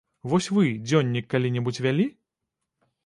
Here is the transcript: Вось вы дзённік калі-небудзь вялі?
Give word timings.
Вось 0.31 0.47
вы 0.57 0.63
дзённік 0.87 1.29
калі-небудзь 1.35 1.81
вялі? 1.87 2.09